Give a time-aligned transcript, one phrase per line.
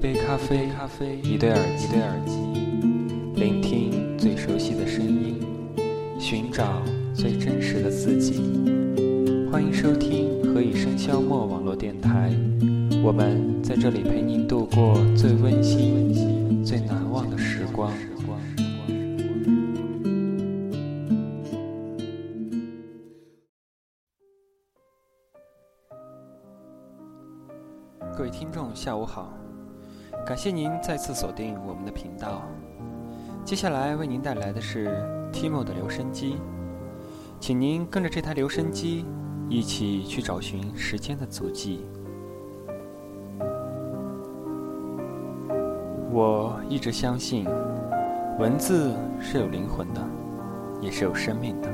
[0.00, 2.38] 一杯咖啡，咖啡，一对耳机，一对耳机，
[3.34, 5.38] 聆听最熟悉的声音，
[6.18, 6.80] 寻找
[7.12, 8.40] 最真实的自己。
[9.52, 12.32] 欢迎收听何以笙箫默网络电台，
[13.04, 17.92] 我们在这里陪您度过最温馨、最难忘的时光。
[28.16, 29.39] 各位听众，下午好。
[30.26, 32.42] 感谢您再次锁定我们的频道。
[33.44, 34.88] 接下来为您带来的是
[35.32, 36.36] Timo 的留声机，
[37.40, 39.04] 请您跟着这台留声机
[39.48, 41.84] 一起去找寻时间的足迹。
[46.12, 47.44] 我一直相信，
[48.38, 50.00] 文字是有灵魂的，
[50.80, 51.68] 也是有生命的。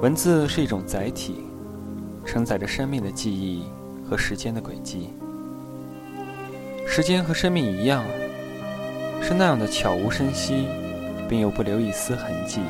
[0.00, 1.44] 文字是一种载体，
[2.24, 3.64] 承载着生命的记忆
[4.08, 5.10] 和时间的轨迹。
[6.86, 8.04] 时间和生命一样，
[9.22, 10.66] 是那样的悄无声息，
[11.28, 12.60] 并又不留一丝痕迹。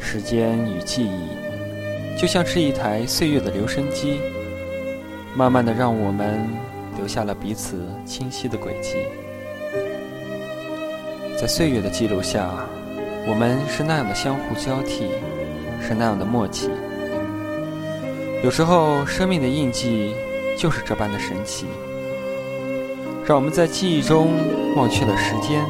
[0.00, 4.20] 时间与记忆，就像是一台岁月的留声机，
[5.36, 6.40] 慢慢的让我们
[6.96, 8.96] 留下了彼此清晰的轨迹。
[11.40, 12.50] 在岁月的记录下，
[13.26, 15.10] 我们是那样的相互交替，
[15.80, 16.68] 是那样的默契。
[18.42, 20.14] 有时候，生命的印记
[20.56, 21.66] 就是这般的神奇。
[23.28, 24.32] 让我们在记忆中
[24.74, 25.62] 忘却了时间，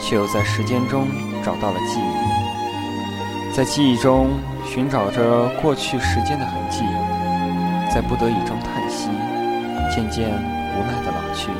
[0.00, 1.06] 却又在时间中
[1.40, 4.30] 找到了记忆，在记忆中
[4.66, 6.80] 寻找着过去时间的痕迹，
[7.94, 9.10] 在不得已中叹息，
[9.94, 11.52] 渐渐无奈的老去。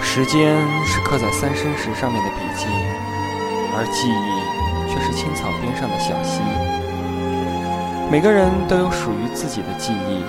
[0.00, 0.54] 时间
[0.86, 2.66] 是刻在三生石上面的笔记，
[3.74, 6.42] 而记忆却是青草边上的小溪。
[8.08, 10.22] 每个人都有属于自己的记忆。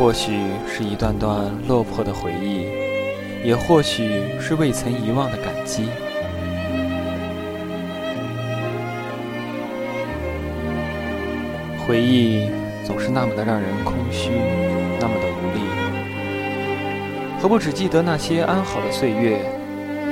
[0.00, 0.32] 或许
[0.66, 2.64] 是一段段落魄的回忆，
[3.44, 4.08] 也或许
[4.40, 5.90] 是未曾遗忘的感激。
[11.86, 12.48] 回忆
[12.82, 14.30] 总是那么的让人空虚，
[14.98, 15.60] 那么的无力。
[17.38, 19.38] 何不只记得那些安好的岁月，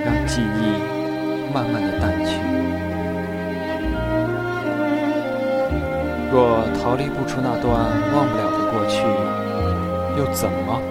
[0.04, 2.36] 让记忆慢慢的淡去？
[6.30, 7.72] 若逃离不出那段
[8.14, 9.47] 忘不了的过去。
[10.18, 10.82] 又怎么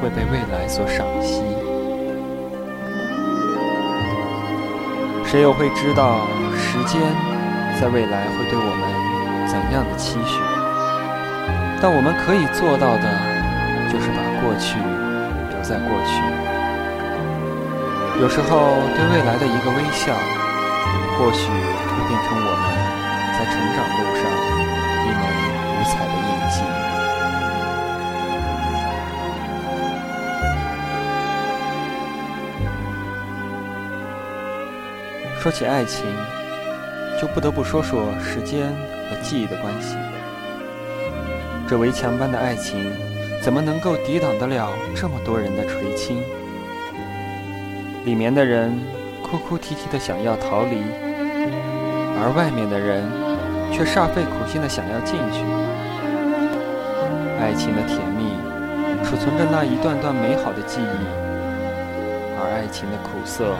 [0.00, 1.42] 会被未来所赏析？
[5.22, 6.26] 谁又会知道
[6.56, 6.98] 时间
[7.78, 8.88] 在未来会对我们
[9.46, 10.40] 怎样的期许？
[11.82, 13.06] 但我们可以做到的，
[13.92, 16.24] 就是把过去留在过去。
[18.22, 20.16] 有时候，对未来的一个微笑，
[21.18, 22.64] 或许会变成我们
[23.36, 24.24] 在成长路上
[25.04, 25.20] 一枚
[25.68, 26.64] 五彩的印记。
[35.44, 36.06] 说起爱情，
[37.20, 38.72] 就不得不说说时间
[39.10, 39.94] 和记忆的关系。
[41.68, 42.90] 这围墙般的爱情，
[43.42, 46.22] 怎么能够抵挡得了这么多人的垂青？
[48.06, 48.72] 里面的人
[49.22, 50.80] 哭哭啼啼的想要逃离，
[52.16, 53.04] 而外面的人
[53.70, 55.44] 却煞费苦心的想要进去。
[57.38, 58.32] 爱情的甜蜜，
[59.04, 61.04] 储存着那一段段美好的记忆，
[62.40, 63.54] 而爱情的苦涩，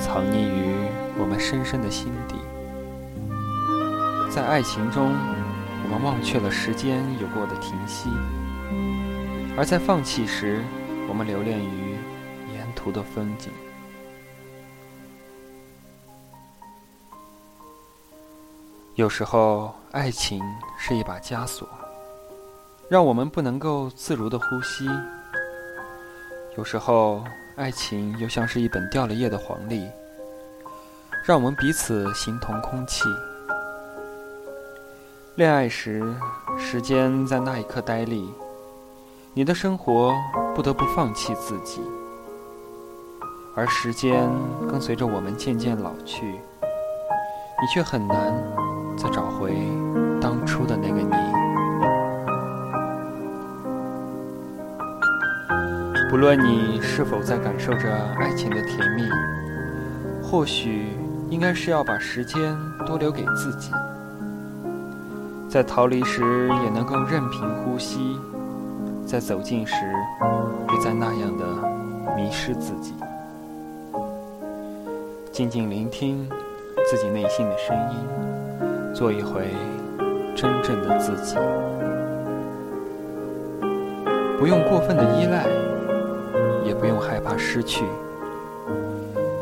[0.00, 0.76] 藏匿于。
[1.18, 2.36] 我们深深的心底，
[4.30, 5.14] 在爱情中，
[5.82, 8.10] 我们忘却了时间有过的停息；
[9.56, 10.62] 而在放弃时，
[11.08, 11.96] 我们留恋于
[12.52, 13.50] 沿途的风景。
[18.94, 20.42] 有时候，爱情
[20.78, 21.66] 是一把枷锁，
[22.90, 24.84] 让我们不能够自如的呼吸；
[26.58, 27.24] 有时候，
[27.56, 29.88] 爱情又像是一本掉了页的黄历。
[31.24, 33.04] 让我们彼此形同空气。
[35.36, 36.14] 恋爱时，
[36.58, 38.30] 时间在那一刻呆立，
[39.32, 40.14] 你的生活
[40.54, 41.80] 不得不放弃自己，
[43.54, 44.30] 而时间
[44.70, 48.32] 跟随着我们渐渐老去，你却很难
[48.98, 49.56] 再找回
[50.20, 51.35] 当初的那个你。
[56.08, 59.02] 不论你是否在感受着爱情的甜蜜，
[60.22, 60.86] 或许。
[61.28, 62.56] 应该是要把时间
[62.86, 63.72] 多留给自己，
[65.48, 66.22] 在逃离时
[66.62, 68.16] 也能够任凭呼吸，
[69.04, 69.74] 在走近时
[70.68, 71.44] 别再那样的
[72.14, 72.94] 迷失自己，
[75.32, 76.28] 静静聆听
[76.88, 79.48] 自己内心的声音，做一回
[80.32, 81.34] 真正的自己。
[84.38, 85.44] 不用过分的依赖，
[86.66, 87.84] 也不用害怕失去。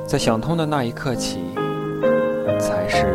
[0.06, 1.40] 在想通的那一刻起，
[2.60, 3.06] 才是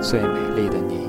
[0.00, 1.06] 最美丽的你。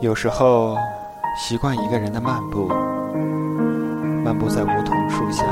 [0.00, 0.76] 有时候，
[1.36, 2.68] 习惯一个人的漫步，
[4.24, 5.44] 漫步在梧桐树下，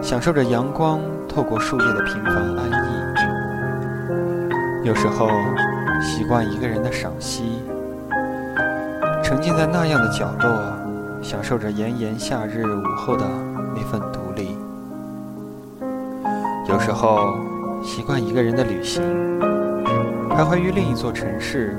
[0.00, 3.23] 享受着阳光透过树叶的平凡安逸；
[4.84, 5.30] 有时候，
[5.98, 7.62] 习惯一个人的赏析，
[9.22, 10.62] 沉浸在那样的角落，
[11.22, 13.24] 享受着炎炎夏日午后的
[13.74, 14.58] 那份独立；
[16.68, 17.38] 有时候，
[17.82, 19.02] 习惯一个人的旅行，
[20.28, 21.74] 徘徊于另一座城市。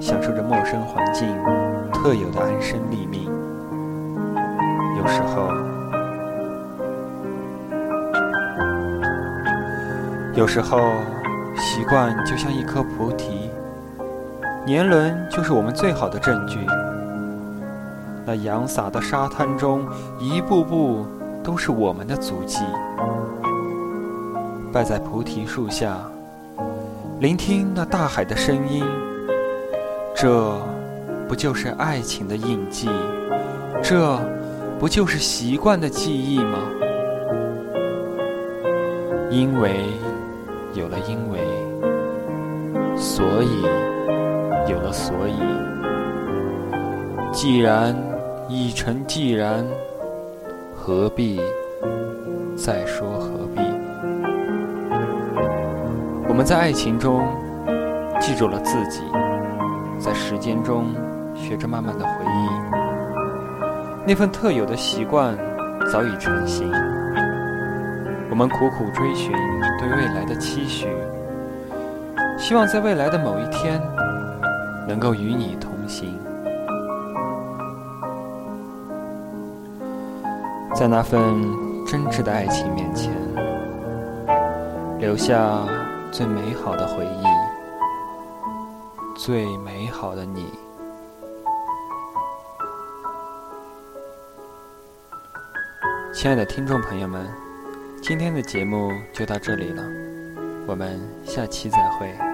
[0.00, 1.28] 享受着陌生环境
[1.92, 3.30] 特有的安身立命，
[4.98, 5.48] 有时候，
[10.34, 10.80] 有时候，
[11.56, 13.50] 习惯就像一颗菩提，
[14.64, 16.58] 年轮就是我们最好的证据。
[18.24, 19.84] 那阳洒的沙滩中，
[20.18, 21.06] 一步步
[21.42, 22.60] 都是我们的足迹。
[24.72, 25.98] 拜在菩提树下，
[27.20, 28.84] 聆听那大海的声音。
[30.14, 30.56] 这
[31.28, 32.88] 不就是爱情的印记？
[33.82, 34.18] 这
[34.78, 36.58] 不就是习惯的记忆吗？
[39.30, 39.86] 因为
[40.74, 41.38] 有了因为，
[42.96, 43.62] 所以
[44.70, 45.38] 有了所以。
[47.32, 47.94] 既然
[48.48, 49.64] 已成既然，
[50.74, 51.40] 何必
[52.56, 53.60] 再说何必？
[56.28, 57.26] 我们在爱情中
[58.20, 59.02] 记住了自己。
[59.98, 60.86] 在时间中，
[61.34, 62.48] 学着慢慢的回忆，
[64.06, 65.36] 那份特有的习惯
[65.92, 66.68] 早已成型。
[68.32, 69.30] 我们苦苦追寻
[69.78, 70.88] 对未来的期许，
[72.38, 73.78] 希望在未来的某一天，
[74.88, 76.18] 能够与你同行。
[80.74, 81.20] 在那份
[81.86, 83.12] 真挚的爱情面前，
[84.98, 85.58] 留下
[86.10, 87.26] 最美好的回忆。
[89.14, 90.46] 最美好的你，
[96.14, 97.28] 亲爱的听众朋友们，
[98.02, 99.84] 今天的节目就到这里了，
[100.66, 102.31] 我们下期再会。